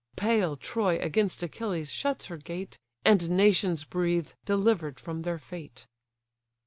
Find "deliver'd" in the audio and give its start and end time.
4.45-4.99